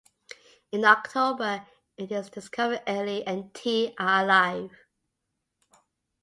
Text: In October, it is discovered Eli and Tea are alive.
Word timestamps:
In 0.71 0.83
October, 0.83 1.67
it 1.95 2.11
is 2.11 2.31
discovered 2.31 2.81
Eli 2.89 3.21
and 3.27 3.53
Tea 3.53 3.93
are 3.99 4.23
alive. 4.23 4.71